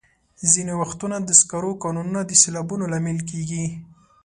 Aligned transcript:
ځینې 0.51 0.73
وختونه 0.81 1.17
د 1.21 1.29
سکرو 1.41 1.71
کانونه 1.83 2.19
د 2.25 2.31
سیلابونو 2.41 2.85
لامل 2.93 3.19
کېږي. 3.29 3.65